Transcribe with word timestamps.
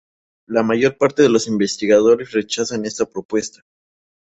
La 0.47 0.63
mayor 0.63 0.97
parte 0.97 1.21
de 1.21 1.29
los 1.29 1.47
investigadores 1.47 2.31
rechazan 2.31 2.85
esta 2.85 3.05
propuesta. 3.05 3.59